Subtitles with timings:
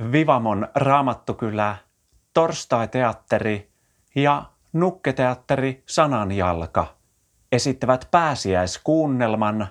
[0.00, 1.76] Vivamon Raamattukylä,
[2.34, 3.72] Torstai-teatteri
[4.14, 6.96] ja Nukketeatteri Sananjalka
[7.52, 9.68] esittävät pääsiäiskuunnelman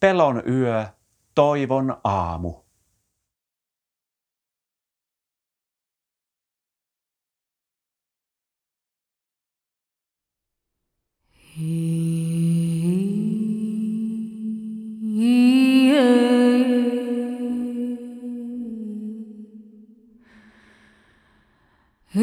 [0.00, 0.86] Pelon yö,
[1.34, 2.54] toivon aamu.
[22.16, 22.22] On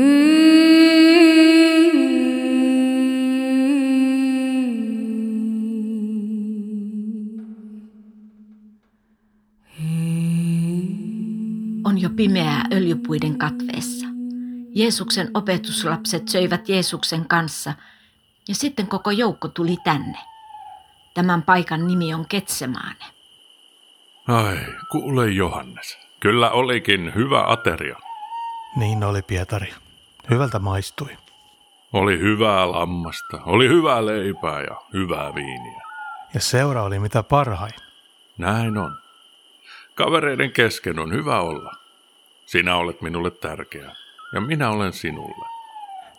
[12.02, 14.06] jo pimeää öljypuiden katveessa.
[14.76, 17.74] Jeesuksen opetuslapset söivät Jeesuksen kanssa
[18.48, 20.18] ja sitten koko joukko tuli tänne.
[21.14, 23.06] Tämän paikan nimi on Ketsemaane.
[24.28, 24.58] Ai,
[24.92, 25.98] kuule Johannes.
[26.20, 27.98] Kyllä olikin hyvä ateria.
[28.76, 29.83] Niin oli Pietari.
[30.30, 31.18] Hyvältä maistui.
[31.94, 35.82] Oli hyvää lammasta, oli hyvää leipää ja hyvää viiniä.
[36.34, 37.74] Ja seura oli mitä parhain.
[38.38, 38.98] Näin on.
[39.96, 41.72] Kavereiden kesken on hyvä olla.
[42.46, 43.96] Sinä olet minulle tärkeä
[44.34, 45.48] ja minä olen sinulle.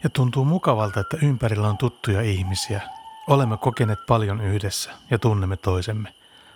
[0.05, 2.81] Ja tuntuu mukavalta, että ympärillä on tuttuja ihmisiä.
[3.27, 6.15] Olemme kokeneet paljon yhdessä ja tunnemme toisemme.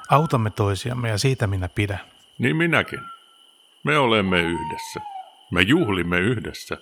[0.09, 2.01] Autamme toisiamme ja siitä minä pidän.
[2.39, 3.01] Niin minäkin.
[3.85, 5.01] Me olemme yhdessä.
[5.51, 6.79] Me juhlimme yhdessä.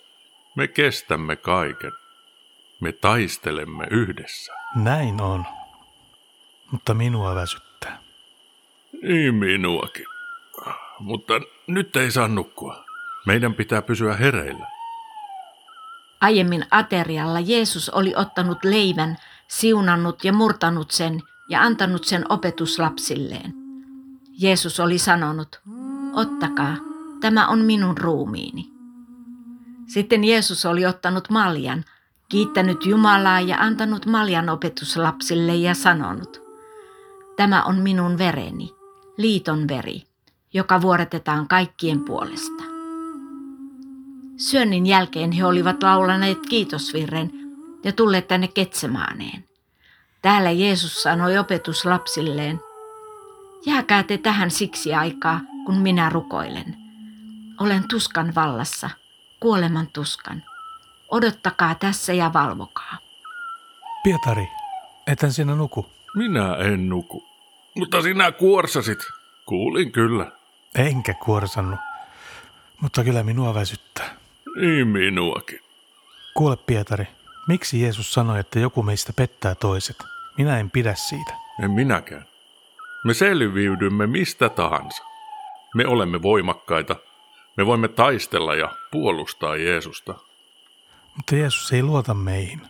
[0.56, 1.92] Me kestämme kaiken.
[2.80, 4.52] Me taistelemme yhdessä.
[4.74, 5.44] Näin on.
[6.70, 7.98] Mutta minua väsyttää.
[9.02, 10.06] Niin minuakin.
[10.98, 11.34] Mutta
[11.66, 12.84] nyt ei saa nukkua.
[13.26, 14.66] Meidän pitää pysyä hereillä.
[16.20, 19.16] Aiemmin aterialla Jeesus oli ottanut leivän,
[19.48, 23.54] siunannut ja murtanut sen ja antanut sen opetuslapsilleen.
[24.38, 25.60] Jeesus oli sanonut,
[26.12, 26.76] ottakaa,
[27.20, 28.75] tämä on minun ruumiini.
[29.86, 31.84] Sitten Jeesus oli ottanut maljan,
[32.28, 36.42] kiittänyt Jumalaa ja antanut maljan opetuslapsille ja sanonut,
[37.36, 38.74] tämä on minun vereni,
[39.16, 40.02] liiton veri,
[40.54, 42.62] joka vuoretetaan kaikkien puolesta.
[44.36, 47.30] Syönnin jälkeen he olivat laulaneet kiitosvirren
[47.84, 49.44] ja tulleet tänne Ketsemaaneen.
[50.22, 52.60] Täällä Jeesus sanoi opetuslapsilleen,
[53.66, 56.76] jääkää te tähän siksi aikaa, kun minä rukoilen.
[57.60, 58.90] Olen tuskan vallassa,
[59.40, 60.42] kuoleman tuskan.
[61.08, 62.96] Odottakaa tässä ja valvokaa.
[64.04, 64.48] Pietari,
[65.06, 65.86] etän sinä nuku?
[66.14, 67.24] Minä en nuku.
[67.76, 68.98] Mutta sinä kuorsasit.
[69.46, 70.32] Kuulin kyllä.
[70.74, 71.80] Enkä kuorsannut,
[72.80, 74.14] mutta kyllä minua väsyttää.
[74.60, 75.60] Niin minuakin.
[76.34, 77.08] Kuule Pietari,
[77.48, 79.96] miksi Jeesus sanoi, että joku meistä pettää toiset?
[80.38, 81.34] Minä en pidä siitä.
[81.62, 82.26] En minäkään.
[83.04, 85.02] Me selviydymme mistä tahansa.
[85.74, 86.96] Me olemme voimakkaita.
[87.56, 90.14] Me voimme taistella ja puolustaa Jeesusta.
[91.16, 92.60] Mutta Jeesus ei luota meihin.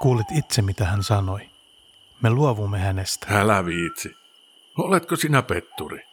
[0.00, 1.40] Kuulit itse, mitä hän sanoi.
[2.22, 3.26] Me luovumme hänestä.
[3.30, 4.16] Älä viitsi.
[4.78, 6.06] Oletko sinä petturi?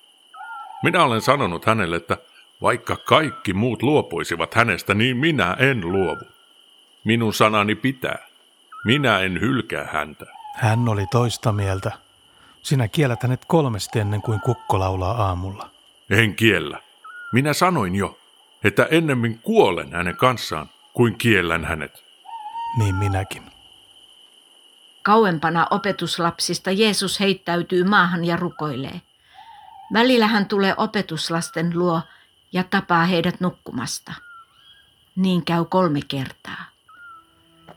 [0.83, 2.17] Minä olen sanonut hänelle, että
[2.61, 6.25] vaikka kaikki muut luopuisivat hänestä, niin minä en luovu.
[7.03, 8.27] Minun sanani pitää.
[8.85, 10.25] Minä en hylkää häntä.
[10.55, 11.91] Hän oli toista mieltä.
[12.61, 15.69] Sinä kiellät hänet kolmesti ennen kuin kukko laulaa aamulla.
[16.09, 16.79] En kiellä.
[17.33, 18.19] Minä sanoin jo,
[18.63, 22.03] että ennemmin kuolen hänen kanssaan kuin kiellän hänet.
[22.77, 23.43] Niin minäkin.
[25.03, 29.01] Kauempana opetuslapsista Jeesus heittäytyy maahan ja rukoilee.
[29.93, 32.01] Välillä hän tulee opetuslasten luo
[32.51, 34.13] ja tapaa heidät nukkumasta.
[35.15, 36.65] Niin käy kolme kertaa.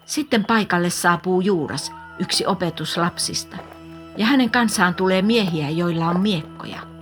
[0.05, 3.57] Sitten paikalle saapuu Juudas, yksi opetuslapsista,
[4.17, 6.96] ja hänen kanssaan tulee miehiä, joilla on miekkoja.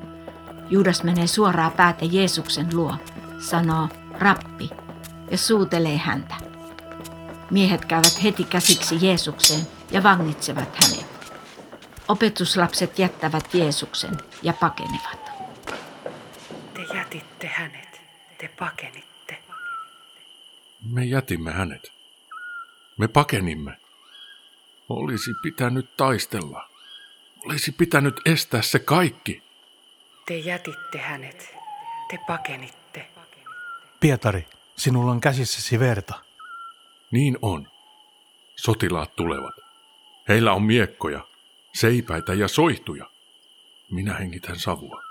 [0.71, 2.97] Juudas menee suoraan päätä Jeesuksen luo,
[3.39, 3.89] sanoo,
[4.19, 4.71] rappi,
[5.31, 6.35] ja suutelee häntä.
[7.51, 11.07] Miehet käyvät heti käsiksi Jeesukseen ja vangitsevat hänet.
[12.09, 15.31] Opetuslapset jättävät Jeesuksen ja pakenevat.
[16.75, 18.01] Te jätitte hänet,
[18.39, 19.43] te pakenitte.
[20.93, 21.93] Me jätimme hänet.
[22.97, 23.79] Me pakenimme.
[24.89, 26.69] Olisi pitänyt taistella.
[27.47, 29.44] Olisi pitänyt estää se kaikki.
[30.27, 31.55] Te jätitte hänet,
[32.09, 33.07] te pakenitte.
[34.01, 36.15] Pietari, sinulla on käsissäsi verta.
[37.11, 37.69] Niin on.
[38.57, 39.55] Sotilaat tulevat.
[40.29, 41.27] Heillä on miekkoja,
[41.75, 43.11] seipäitä ja soihtuja.
[43.91, 45.03] Minä hengitän savua.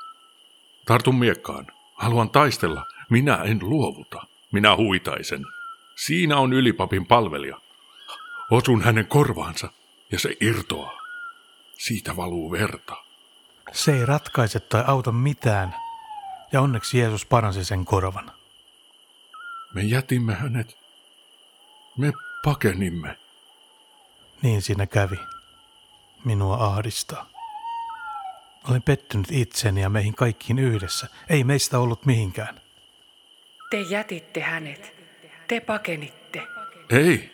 [0.86, 1.68] Tartun miekkaan.
[1.94, 2.86] Haluan taistella.
[3.10, 4.22] Minä en luovuta.
[4.52, 5.46] Minä huitaisen.
[5.96, 7.62] Siinä on ylipapin palvelija.
[8.52, 9.70] Osun hänen korvaansa
[10.12, 11.02] ja se irtoaa.
[11.78, 13.03] Siitä valuu verta.
[13.74, 15.76] Se ei ratkaise tai auta mitään.
[16.52, 18.32] Ja onneksi Jeesus paransi sen korvan.
[19.74, 20.78] Me jätimme hänet.
[21.98, 23.18] Me pakenimme.
[24.42, 25.20] Niin siinä kävi.
[26.26, 27.30] Minua ahdistaa.
[28.70, 31.08] Olen pettynyt itseni ja meihin kaikkiin yhdessä.
[31.30, 32.62] Ei meistä ollut mihinkään.
[33.70, 34.96] Te jätitte hänet.
[35.48, 36.48] Te pakenitte.
[36.90, 37.32] Ei,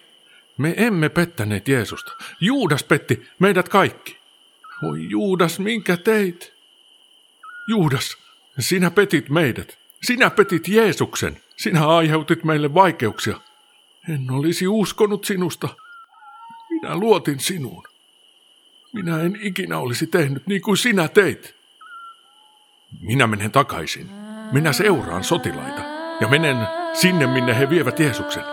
[0.58, 2.12] me emme pettäneet Jeesusta.
[2.40, 4.19] Juudas petti meidät kaikki.
[4.82, 6.54] Voi Juudas, minkä teit?
[7.68, 8.18] Juudas,
[8.60, 9.80] sinä petit meidät.
[10.04, 11.42] Sinä petit Jeesuksen.
[11.58, 13.42] Sinä aiheutit meille vaikeuksia.
[14.10, 15.70] En olisi uskonut sinusta.
[16.70, 17.84] Minä luotin sinuun.
[18.94, 21.56] Minä en ikinä olisi tehnyt niin kuin sinä teit.
[23.02, 24.10] Minä menen takaisin.
[24.52, 25.82] Minä seuraan sotilaita
[26.22, 26.58] ja menen
[26.94, 28.44] sinne, minne he vievät Jeesuksen.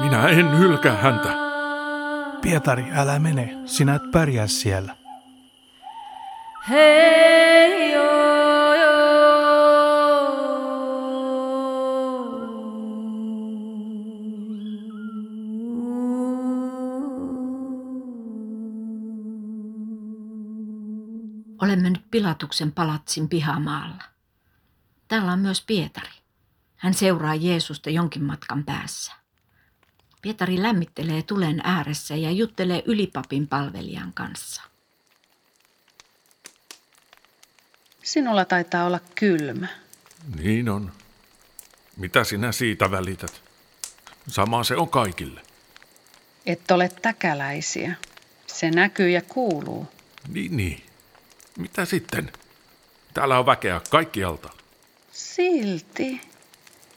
[0.00, 1.34] Minä en hylkää häntä.
[2.42, 3.56] Pietari, älä mene.
[3.64, 4.99] Sinä et pärjää siellä.
[21.62, 24.02] Olemme nyt Pilatuksen palatsin pihamaalla.
[25.08, 26.10] Täällä on myös Pietari.
[26.76, 29.12] Hän seuraa Jeesusta jonkin matkan päässä.
[30.22, 34.69] Pietari lämmittelee tulen ääressä ja juttelee ylipapin palvelijan kanssa.
[38.10, 39.66] Sinulla taitaa olla kylmä.
[40.42, 40.92] Niin on.
[41.96, 43.42] Mitä sinä siitä välität?
[44.28, 45.42] Sama se on kaikille.
[46.46, 47.94] Et ole täkäläisiä.
[48.46, 49.88] Se näkyy ja kuuluu.
[50.28, 50.82] Niin, niin.
[51.58, 52.32] Mitä sitten?
[53.14, 54.50] Täällä on väkeä kaikkialta.
[55.12, 56.20] Silti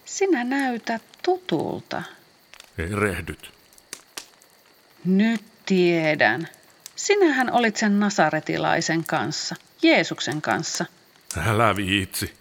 [0.05, 2.03] sinä näytät tutulta.
[2.77, 3.51] Erehdyt.
[5.05, 6.47] Nyt tiedän.
[6.95, 10.85] Sinähän olit sen nasaretilaisen kanssa, Jeesuksen kanssa.
[11.37, 12.33] Älä viitsi.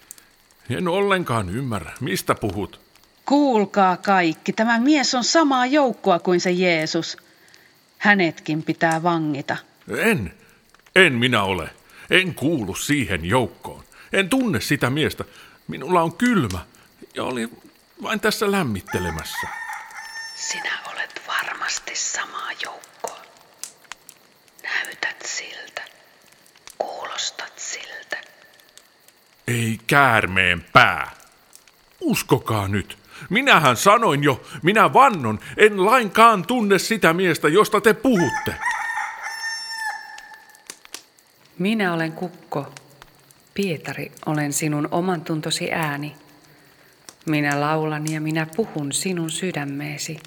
[0.71, 2.81] En ollenkaan ymmärrä, mistä puhut.
[3.25, 7.17] Kuulkaa kaikki, tämä mies on samaa joukkoa kuin se Jeesus.
[7.99, 9.57] Hänetkin pitää vangita.
[9.99, 10.35] En.
[10.97, 11.71] En minä ole.
[12.11, 13.85] En kuulu siihen joukkoon.
[14.13, 15.25] En tunne sitä miestä.
[15.69, 16.59] Minulla on kylmä
[17.15, 17.63] ja olin
[18.03, 19.49] vain tässä lämmittelemässä.
[20.35, 23.21] Sinä olet varmasti samaa joukkoa.
[24.63, 25.83] Näytät siltä.
[26.79, 27.52] Kuulostat.
[29.49, 31.11] Ei käärmeen pää.
[32.01, 32.99] Uskokaa nyt.
[33.31, 38.55] Minähän sanoin jo, minä vannon, en lainkaan tunne sitä miestä, josta te puhutte.
[41.59, 42.75] Minä olen kukko.
[43.55, 46.17] Pietari, olen sinun oman tuntosi ääni.
[47.27, 50.21] Minä laulan ja minä puhun sinun sydämeesi.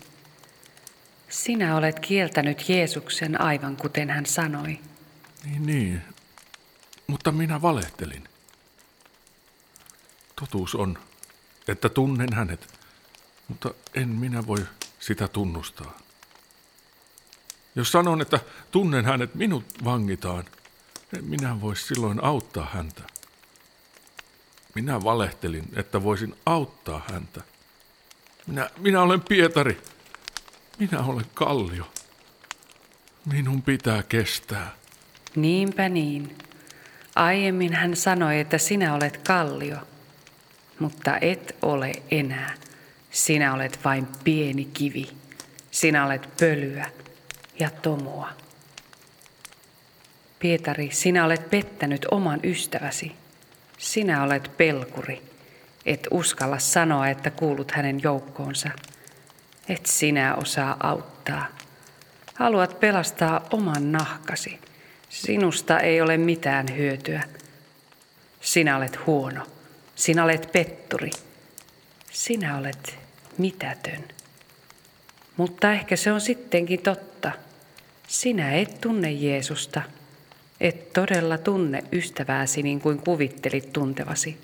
[1.30, 4.80] Sinä olet kieltänyt Jeesuksen aivan kuten hän sanoi.
[5.46, 6.02] Niin, niin.
[7.08, 8.24] Mutta minä valehtelin.
[10.40, 10.98] Totuus on,
[11.68, 12.80] että tunnen hänet,
[13.48, 14.66] mutta en minä voi
[15.00, 15.98] sitä tunnustaa.
[17.76, 18.40] Jos sanon, että
[18.72, 20.46] tunnen hänet, minut vangitaan.
[21.18, 23.02] En minä voi silloin auttaa häntä.
[24.76, 27.42] Minä valehtelin, että voisin auttaa häntä.
[28.48, 29.82] Minä, minä olen Pietari.
[30.80, 31.92] Minä olen Kallio.
[33.26, 34.76] Minun pitää kestää.
[35.36, 36.38] Niinpä niin.
[37.16, 39.78] Aiemmin hän sanoi, että sinä olet kallio,
[40.80, 42.54] mutta et ole enää.
[43.12, 45.10] Sinä olet vain pieni kivi.
[45.72, 46.86] Sinä olet pölyä
[47.60, 48.30] ja tomua.
[50.40, 53.12] Pietari, sinä olet pettänyt oman ystäväsi.
[53.78, 55.22] Sinä olet pelkuri.
[55.86, 58.70] Et uskalla sanoa, että kuulut hänen joukkoonsa.
[59.70, 61.48] Et sinä osaa auttaa.
[62.34, 64.60] Haluat pelastaa oman nahkasi.
[65.10, 67.24] Sinusta ei ole mitään hyötyä.
[68.42, 69.48] Sinä olet huono.
[69.96, 71.12] Sinä olet petturi.
[72.12, 72.98] Sinä olet
[73.38, 74.04] mitätön.
[75.38, 77.32] Mutta ehkä se on sittenkin totta.
[78.08, 79.82] Sinä et tunne Jeesusta.
[80.60, 84.38] Et todella tunne ystävääsi niin kuin kuvittelit tuntevasi.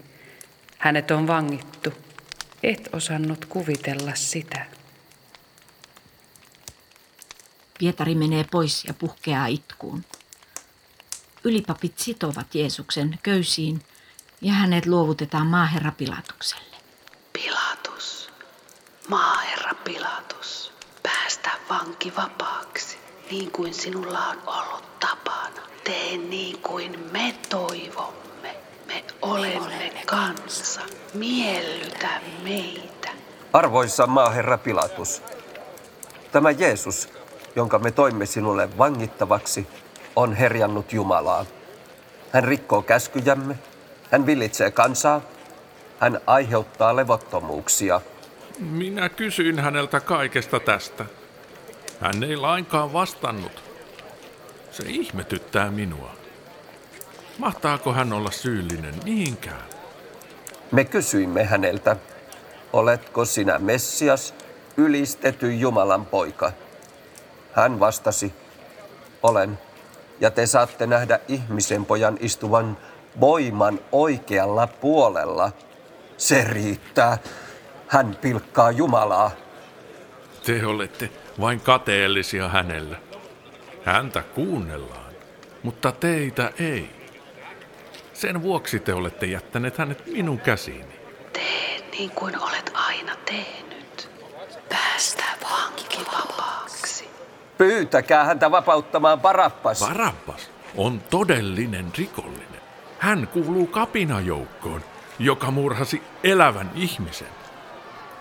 [0.77, 1.93] Hänet on vangittu.
[2.63, 4.65] Et osannut kuvitella sitä.
[7.79, 10.05] Pietari menee pois ja puhkeaa itkuun.
[11.43, 13.81] Ylipapit sitovat Jeesuksen köysiin
[14.41, 16.77] ja hänet luovutetaan maaherra Pilatukselle.
[17.33, 18.29] Pilatus,
[19.09, 22.97] maaherra Pilatus, päästä vanki vapaaksi,
[23.31, 25.61] niin kuin sinulla on ollut tapana.
[25.83, 28.55] Tee niin kuin me toivomme.
[28.87, 30.81] Me olemme kansa.
[31.13, 33.11] Miellytä meitä.
[33.53, 35.21] Arvoisa maaherra Pilatus,
[36.31, 37.09] tämä Jeesus,
[37.55, 39.67] jonka me toimme sinulle vangittavaksi,
[40.15, 41.45] on herjannut Jumalaa.
[42.33, 43.55] Hän rikkoo käskyjämme,
[44.11, 45.21] hän villitsee kansaa,
[45.99, 48.01] hän aiheuttaa levottomuuksia.
[48.59, 51.05] Minä kysyin häneltä kaikesta tästä.
[51.99, 53.63] Hän ei lainkaan vastannut.
[54.71, 56.11] Se ihmetyttää minua.
[57.37, 59.63] Mahtaako hän olla syyllinen niinkään?
[60.71, 61.95] Me kysyimme häneltä,
[62.73, 64.33] oletko sinä Messias,
[64.77, 66.51] ylistetty Jumalan poika?
[67.53, 68.33] Hän vastasi,
[69.23, 69.59] olen,
[70.19, 72.77] ja te saatte nähdä ihmisen pojan istuvan
[73.19, 75.51] voiman oikealla puolella.
[76.17, 77.17] Se riittää.
[77.87, 79.31] Hän pilkkaa Jumalaa.
[80.45, 82.97] Te olette vain kateellisia hänellä.
[83.83, 85.13] Häntä kuunnellaan,
[85.63, 86.89] mutta teitä ei.
[88.13, 90.99] Sen vuoksi te olette jättäneet hänet minun käsiini.
[91.33, 94.09] Tee niin kuin olet aina tehnyt.
[94.69, 97.09] Päästä vanki vapaaksi.
[97.57, 99.79] Pyytäkää häntä vapauttamaan Parappas.
[99.79, 102.60] Barabas on todellinen rikollinen.
[103.01, 104.81] Hän kuuluu kapinajoukkoon,
[105.19, 107.27] joka murhasi elävän ihmisen.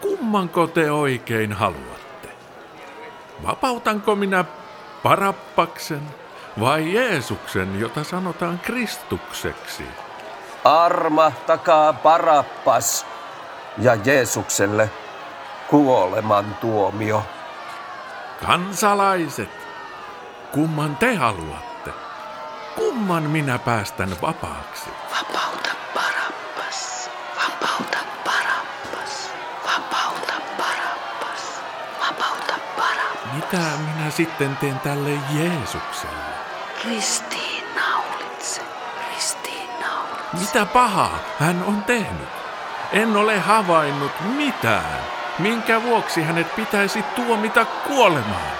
[0.00, 2.28] Kummanko te oikein haluatte?
[3.46, 4.44] Vapautanko minä
[5.02, 6.02] Parappaksen
[6.60, 9.84] vai Jeesuksen, jota sanotaan Kristukseksi?
[10.64, 13.06] Armahtakaa Parappas
[13.78, 14.90] ja Jeesukselle
[15.68, 17.22] kuoleman tuomio.
[18.46, 19.50] Kansalaiset,
[20.52, 21.69] kumman te haluatte?
[22.80, 24.90] Kumman minä päästän vapaaksi?
[25.10, 27.10] Vapauta Parappas.
[27.37, 29.30] Vapauta Parappas.
[29.66, 31.60] Vapauta Parappas.
[32.00, 33.34] Vapauta Parappas.
[33.34, 36.34] Mitä minä sitten teen tälle Jeesukselle?
[36.84, 38.62] Ristiin naulitse.
[39.14, 40.40] Ristiin naulitse.
[40.40, 42.28] Mitä pahaa hän on tehnyt?
[42.92, 45.00] En ole havainnut mitään,
[45.38, 48.52] minkä vuoksi hänet pitäisi tuomita kuolemaan.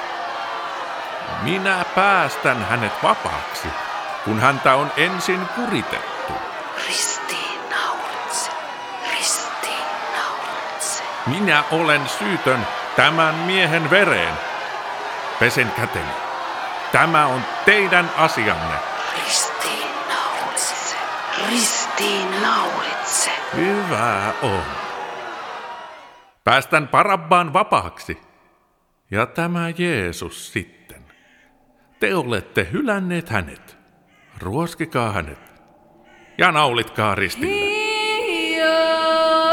[1.43, 3.69] Minä päästän hänet vapaaksi,
[4.25, 6.33] kun häntä on ensin kuritettu.
[6.87, 8.51] Ristiin naulitse.
[9.13, 9.87] Ristiin
[10.17, 11.03] naulitse.
[11.27, 14.35] Minä olen syytön tämän miehen vereen.
[15.39, 16.13] Pesen käteni.
[16.93, 18.75] Tämä on teidän asianne.
[19.25, 20.97] Ristiin naulitse.
[21.51, 23.31] Ristiin naulitse.
[23.57, 24.63] Hyvä on.
[26.45, 28.21] Päästän Parabbaan vapaaksi.
[29.11, 31.05] Ja tämä Jeesus sitten.
[32.01, 33.80] Te olette hylänneet hänet.
[34.41, 35.39] Ruoskikaa hänet.
[36.39, 37.71] Ja naulitkaa ristille.
[38.61, 39.50] Tämä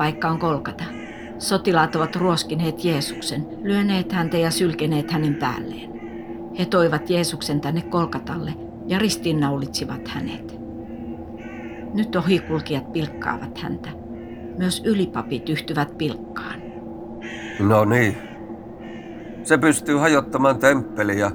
[0.00, 0.84] paikka on Kolkata.
[1.38, 5.90] Sotilaat ovat ruoskineet Jeesuksen, lyöneet häntä ja sylkeneet hänen päälleen.
[6.58, 8.54] He toivat Jeesuksen tänne Kolkatalle
[8.86, 10.60] ja ristiinnaulitsivat hänet.
[11.94, 13.90] Nyt ohikulkijat pilkkaavat häntä.
[14.58, 16.62] Myös ylipapit yhtyvät pilkkaan.
[17.58, 18.16] No niin.
[19.42, 21.30] Se pystyy hajottamaan temppeliä ja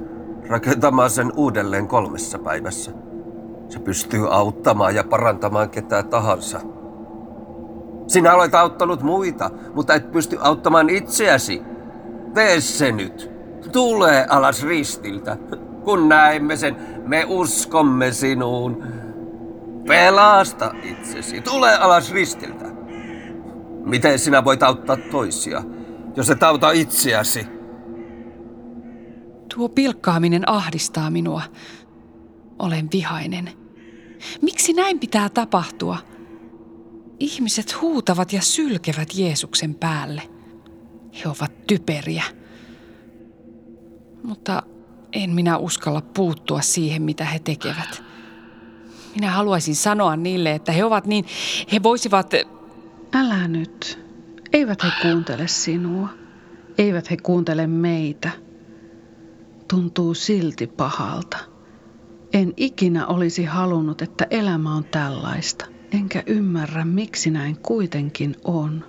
[0.48, 2.92] rakentamaan sen uudelleen kolmessa päivässä.
[3.68, 6.75] Se pystyy auttamaan ja parantamaan ketä tahansa.
[8.06, 11.62] Sinä olet auttanut muita, mutta et pysty auttamaan itseäsi.
[12.34, 13.30] Tee se nyt.
[13.72, 15.36] Tule alas ristiltä.
[15.84, 18.84] Kun näemme sen, me uskomme sinuun.
[19.88, 21.40] Pelasta itsesi.
[21.40, 22.64] Tule alas ristiltä.
[23.84, 25.62] Miten sinä voit auttaa toisia,
[26.16, 27.46] jos et auta itseäsi?
[29.54, 31.42] Tuo pilkkaaminen ahdistaa minua.
[32.58, 33.50] Olen vihainen.
[34.42, 35.98] Miksi näin pitää tapahtua?
[37.20, 40.22] Ihmiset huutavat ja sylkevät Jeesuksen päälle.
[41.24, 42.24] He ovat typeriä.
[44.22, 44.62] Mutta
[45.12, 48.02] en minä uskalla puuttua siihen, mitä he tekevät.
[49.14, 51.24] Minä haluaisin sanoa niille, että he ovat niin,
[51.72, 52.32] he voisivat...
[53.14, 54.06] Älä nyt.
[54.52, 56.08] Eivät he kuuntele sinua.
[56.78, 58.30] Eivät he kuuntele meitä.
[59.68, 61.38] Tuntuu silti pahalta.
[62.32, 65.75] En ikinä olisi halunnut, että elämä on tällaista.
[65.96, 68.84] Enkä ymmärrä, miksi näin kuitenkin on.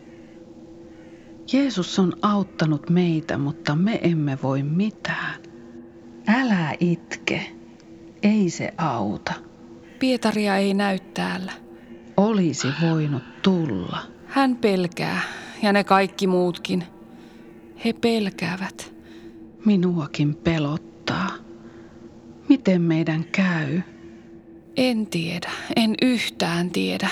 [1.54, 5.42] Jeesus on auttanut meitä, mutta me emme voi mitään.
[6.28, 7.52] Älä itke.
[8.24, 9.34] Ei se auta.
[10.00, 11.52] Pietaria ei näy täällä.
[12.18, 14.00] Olisi voinut tulla.
[14.26, 15.22] Hän pelkää
[15.64, 16.84] ja ne kaikki muutkin.
[17.86, 18.94] He pelkäävät.
[19.66, 21.30] Minuakin pelottaa.
[22.50, 23.82] Miten meidän käy?
[24.77, 27.10] En tiedä, en yhtään tiedä.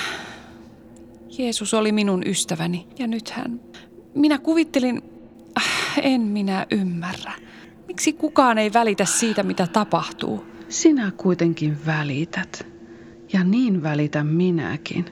[1.38, 3.60] Jeesus oli minun ystäväni ja nyt hän...
[4.16, 5.02] Minä kuvittelin...
[5.58, 7.34] Äh, en minä ymmärrä.
[7.88, 10.46] Miksi kukaan ei välitä siitä, mitä tapahtuu?
[10.70, 12.68] Sinä kuitenkin välität.
[13.34, 15.06] Ja niin välitän minäkin.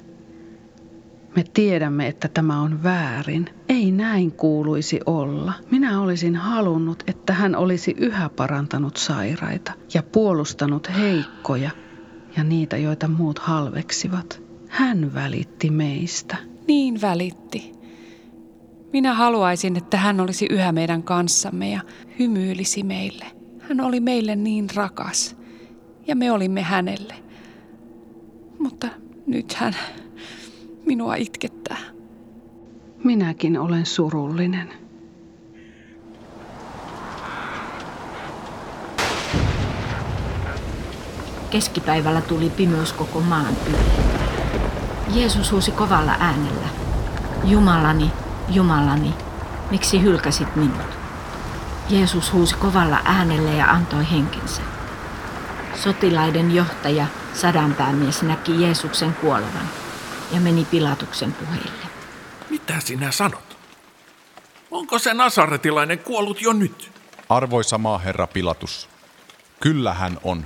[1.35, 3.49] Me tiedämme, että tämä on väärin.
[3.69, 5.53] Ei näin kuuluisi olla.
[5.71, 11.71] Minä olisin halunnut, että hän olisi yhä parantanut sairaita ja puolustanut heikkoja
[12.37, 14.41] ja niitä, joita muut halveksivat.
[14.69, 16.37] Hän välitti meistä.
[16.67, 17.71] Niin välitti.
[18.93, 21.81] Minä haluaisin, että hän olisi yhä meidän kanssamme ja
[22.19, 23.25] hymyilisi meille.
[23.59, 25.35] Hän oli meille niin rakas
[26.07, 27.15] ja me olimme hänelle.
[28.59, 28.87] Mutta
[29.27, 29.75] nyt hän
[30.85, 31.77] minua itkettää.
[33.03, 34.82] Minäkin olen surullinen.
[41.53, 43.77] Keskipäivällä tuli pimous koko maan yli.
[45.19, 46.67] Jeesus huusi kovalla äänellä.
[47.43, 48.11] Jumalani,
[48.49, 49.13] Jumalani,
[49.71, 50.97] miksi hylkäsit minut?
[51.89, 54.61] Jeesus huusi kovalla äänellä ja antoi henkensä.
[55.75, 59.69] Sotilaiden johtaja, sadanpäämies, näki Jeesuksen kuolevan
[60.31, 61.85] ja meni Pilatuksen puheille.
[62.49, 63.57] Mitä sinä sanot?
[64.71, 66.91] Onko se nasaretilainen kuollut jo nyt?
[67.29, 68.89] Arvoisa maaherra Pilatus,
[69.59, 70.45] kyllä hän on.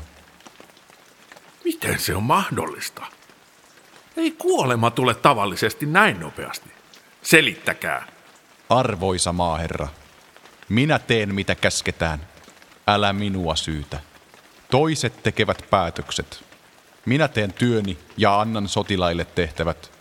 [1.67, 3.05] Miten se on mahdollista?
[4.17, 6.69] Ei kuolema tule tavallisesti näin nopeasti.
[7.21, 8.07] Selittäkää.
[8.69, 9.87] Arvoisa maaherra,
[10.69, 12.27] minä teen mitä käsketään.
[12.87, 13.99] Älä minua syytä.
[14.71, 16.43] Toiset tekevät päätökset.
[17.05, 19.91] Minä teen työni ja annan sotilaille tehtävät.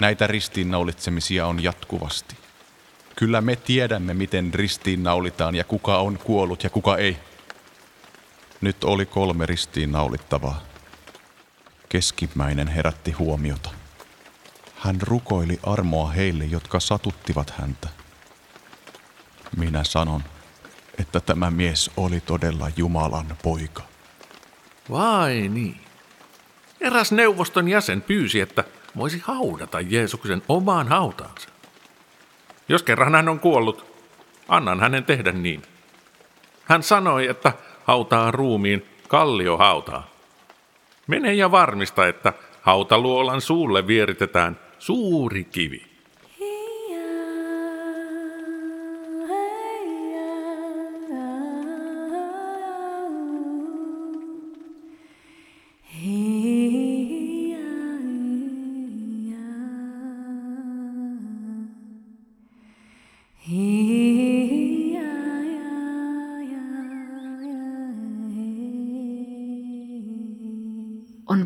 [0.00, 2.36] Näitä ristiinnaulitsemisia on jatkuvasti.
[3.16, 7.31] Kyllä me tiedämme, miten ristiinnaulitaan ja kuka on kuollut ja kuka ei.
[8.62, 10.62] Nyt oli kolme ristiinnaulittavaa.
[11.88, 13.70] Keskimmäinen herätti huomiota.
[14.76, 17.88] Hän rukoili armoa heille, jotka satuttivat häntä.
[19.56, 20.22] Minä sanon,
[20.98, 23.82] että tämä mies oli todella Jumalan poika.
[24.90, 25.80] Vai niin.
[26.80, 28.64] Eräs neuvoston jäsen pyysi, että
[28.96, 31.48] voisi haudata Jeesuksen omaan hautaansa.
[32.68, 33.86] Jos kerran hän on kuollut,
[34.48, 35.62] annan hänen tehdä niin.
[36.64, 37.52] Hän sanoi, että
[37.84, 40.06] hautaa ruumiin kalliohautaa.
[41.06, 45.91] Mene ja varmista, että hautaluolan suulle vieritetään suuri kivi.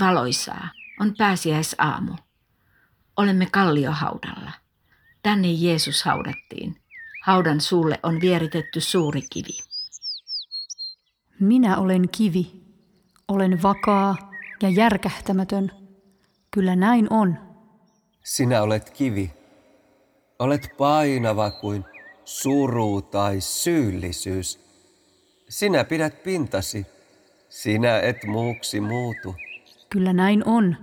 [0.07, 0.69] Valoisaa,
[1.01, 2.13] on pääsiäisaamu.
[3.17, 4.53] Olemme kalliohaudalla.
[5.23, 6.77] Tänne Jeesus haudattiin.
[7.23, 9.59] Haudan suulle on vieritetty suuri kivi.
[11.41, 12.53] Minä olen kivi.
[13.29, 14.31] Olen vakaa
[14.63, 15.71] ja järkähtämätön.
[16.51, 17.39] Kyllä näin on.
[18.25, 19.31] Sinä olet kivi.
[20.39, 21.85] Olet painava kuin
[22.25, 24.61] suru tai syyllisyys.
[25.49, 26.87] Sinä pidät pintasi.
[27.49, 29.35] Sinä et muuksi muutu.
[29.97, 30.77] Kyllä näin on.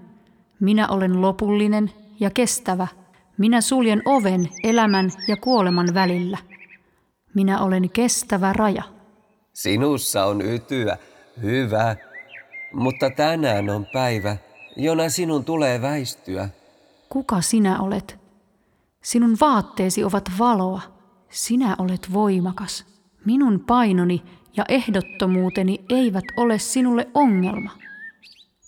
[0.60, 2.88] Minä olen lopullinen ja kestävä.
[3.38, 6.38] Minä suljen oven elämän ja kuoleman välillä.
[7.34, 8.84] Minä olen kestävä raja.
[9.54, 10.98] Sinussa on ytyä,
[11.42, 11.96] hyvä.
[12.74, 14.38] Mutta tänään on päivä,
[14.76, 16.50] jona sinun tulee väistyä.
[17.10, 18.20] Kuka sinä olet?
[19.04, 20.82] Sinun vaatteesi ovat valoa.
[21.30, 22.86] Sinä olet voimakas.
[23.26, 24.24] Minun painoni
[24.58, 27.72] ja ehdottomuuteni eivät ole sinulle ongelma.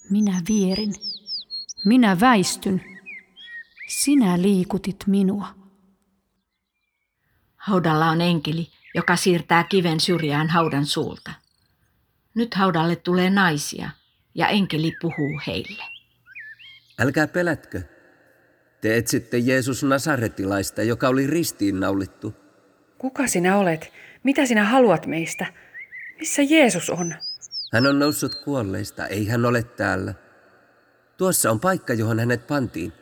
[0.09, 0.93] Minä vierin.
[1.85, 2.81] Minä väistyn.
[3.87, 5.47] Sinä liikutit minua.
[7.55, 11.31] Haudalla on enkeli, joka siirtää kiven syrjään haudan suulta.
[12.35, 13.89] Nyt haudalle tulee naisia
[14.35, 15.83] ja enkeli puhuu heille.
[16.99, 17.81] Älkää pelätkö.
[18.81, 22.33] Te etsitte Jeesus Nasaretilaista, joka oli ristiinnaulittu.
[22.97, 23.93] Kuka sinä olet?
[24.23, 25.53] Mitä sinä haluat meistä?
[26.19, 27.15] Missä Jeesus on?
[27.75, 30.13] Hän on noussut kuolleista, ei hän ole täällä.
[31.17, 32.93] Tuossa on paikka, johon hänet pantiin.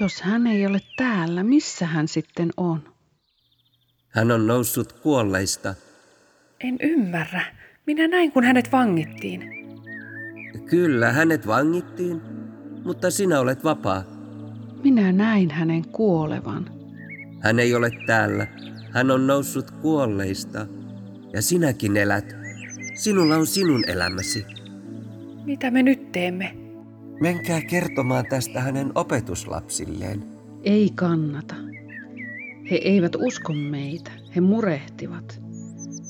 [0.00, 2.94] Jos hän ei ole täällä, missä hän sitten on?
[4.08, 5.74] Hän on noussut kuolleista.
[6.60, 7.42] En ymmärrä.
[7.86, 9.42] Minä näin, kun hänet vangittiin.
[10.70, 12.22] Kyllä, hänet vangittiin,
[12.84, 14.04] mutta sinä olet vapaa.
[14.84, 16.70] Minä näin hänen kuolevan.
[17.40, 18.46] Hän ei ole täällä.
[18.90, 20.66] Hän on noussut kuolleista.
[21.32, 22.43] Ja sinäkin elät.
[22.94, 24.44] Sinulla on sinun elämäsi.
[25.44, 26.56] Mitä me nyt teemme?
[27.20, 30.24] Menkää kertomaan tästä hänen opetuslapsilleen.
[30.62, 31.54] Ei kannata.
[32.70, 35.42] He eivät usko meitä, he murehtivat.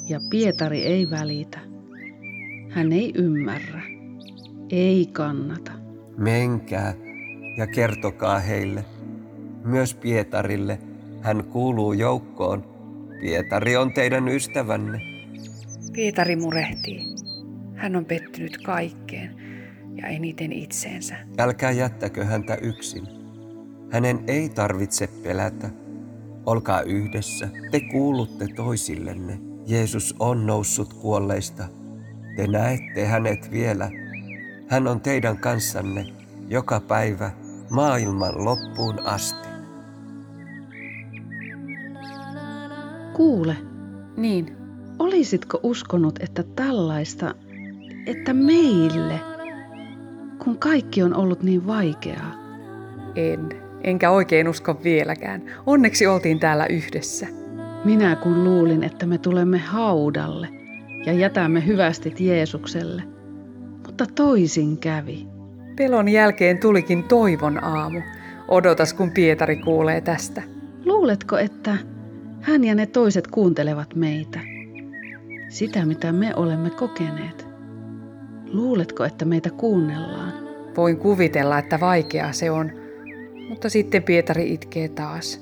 [0.09, 1.59] Ja Pietari ei välitä.
[2.71, 3.83] Hän ei ymmärrä.
[4.71, 5.73] Ei kannata.
[6.17, 6.95] Menkää
[7.59, 8.85] ja kertokaa heille.
[9.65, 10.79] Myös Pietarille.
[11.21, 12.65] Hän kuuluu joukkoon.
[13.21, 15.14] Pietari on teidän ystävänne.
[15.95, 17.07] Pietari murehtii.
[17.75, 19.37] Hän on pettynyt kaikkeen
[19.97, 21.17] ja eniten itseensä.
[21.39, 23.07] Älkää jättäkö häntä yksin.
[23.91, 25.71] Hänen ei tarvitse pelätä.
[26.47, 27.49] Olkaa yhdessä.
[27.71, 29.39] Te kuulutte toisillenne.
[29.67, 31.65] Jeesus on noussut kuolleista.
[32.37, 33.91] Te näette hänet vielä.
[34.69, 36.07] Hän on teidän kanssanne
[36.49, 37.31] joka päivä
[37.71, 39.49] maailman loppuun asti.
[43.17, 43.57] Kuule,
[44.17, 44.57] Niin,
[44.99, 47.35] olisitko uskonut, että tällaista,
[48.07, 49.21] että meille,
[50.39, 52.35] kun kaikki on ollut niin vaikeaa,
[53.17, 53.49] en.
[53.85, 55.43] Enkä oikein usko vieläkään.
[55.67, 57.27] Onneksi oltiin täällä yhdessä.
[57.85, 60.49] minä kun luulin, että me tulemme haudalle
[61.07, 63.03] ja jätämme hyvästit Jeesukselle,
[63.87, 65.27] mutta toisin kävi.
[65.77, 68.01] Pelon jälkeen tulikin toivon aamu.
[68.49, 70.43] Odotas, kun Pietari kuulee tästä.
[70.85, 71.77] Luuletko, että
[72.41, 74.54] hän ja ne toiset kuuntelevat meitä?
[75.55, 77.47] Sitä, mitä me olemme kokeneet.
[78.53, 80.33] Luuletko, että meitä kuunnellaan?
[80.77, 82.73] Voin kuvitella, että vaikeaa se on,
[83.49, 85.41] mutta sitten Pietari itkee taas.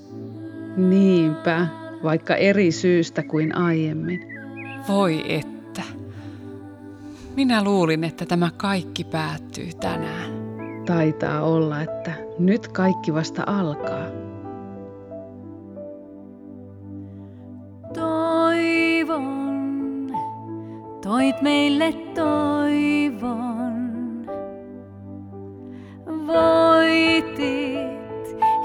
[0.77, 1.67] Niinpä,
[2.03, 4.21] vaikka eri syystä kuin aiemmin.
[4.89, 5.83] Voi että.
[7.37, 10.31] Minä luulin, että tämä kaikki päättyy tänään.
[10.87, 14.22] Taitaa olla, että nyt kaikki vasta alkaa.
[21.03, 23.83] Toit meille toivon.
[26.27, 27.87] Voitit,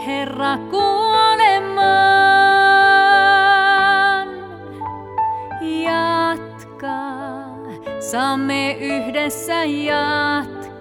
[0.06, 1.88] Herra, kuolemaan.
[5.62, 7.00] Jatka,
[8.00, 10.78] saamme yhdessä jatkaa.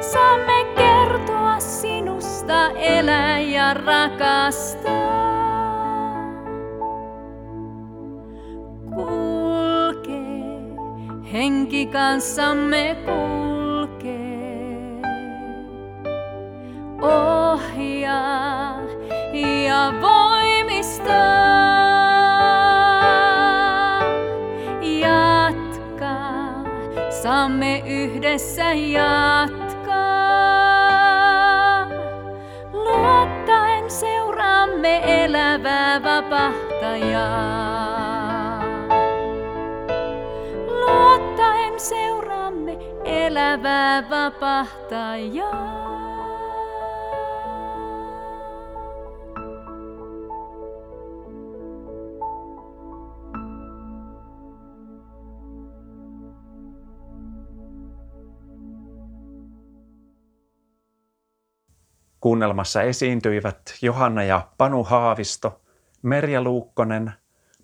[0.00, 5.31] Saamme kertoa sinusta, elää ja rakastaa.
[11.32, 14.32] Henki kanssamme kulkee.
[17.02, 18.76] Ohjaa
[19.66, 21.52] ja voimistaa.
[27.22, 30.02] Saamme yhdessä jatkaa.
[32.72, 37.71] Luottaen seuraamme elävää vapahtajaa.
[43.32, 45.82] Elävää vapahtajaa.
[62.20, 65.60] Kuunnelmassa esiintyivät Johanna ja Panu Haavisto,
[66.02, 67.12] Merja Luukkonen,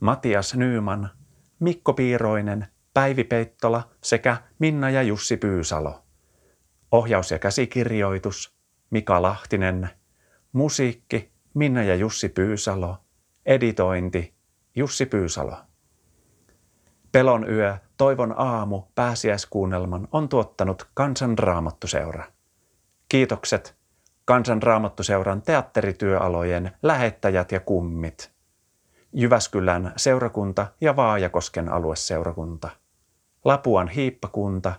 [0.00, 1.10] Matias Nyyman,
[1.60, 2.66] Mikko Piiroinen,
[2.98, 6.02] Päivi Peittola sekä Minna ja Jussi Pyysalo.
[6.92, 8.56] Ohjaus ja käsikirjoitus
[8.90, 9.90] Mika Lahtinen,
[10.52, 12.96] musiikki Minna ja Jussi Pyysalo,
[13.46, 14.34] editointi
[14.76, 15.56] Jussi Pyysalo.
[17.12, 22.24] Pelon yö, toivon aamu, pääsiäiskuunnelman on tuottanut Kansanraamattuseura.
[23.08, 23.76] Kiitokset
[24.24, 28.32] Kansanraamattuseuran teatterityöalojen lähettäjät ja kummit.
[29.12, 32.68] Jyväskylän seurakunta ja Vaajakosken alueseurakunta,
[33.48, 34.72] Lapuan hiippakunta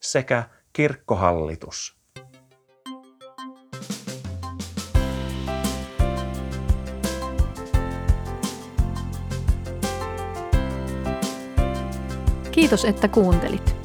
[0.00, 1.96] sekä kirkkohallitus.
[12.50, 13.76] Kiitos, että kuuntelit.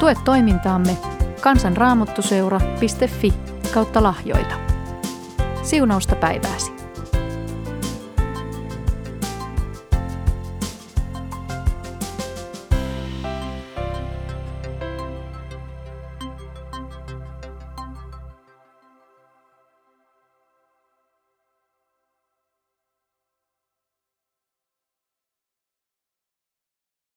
[0.00, 0.96] Tue toimintaamme
[1.40, 3.32] kansanraamattuseura.fi
[3.74, 4.54] kautta lahjoita.
[5.62, 6.71] Siunausta päivääsi.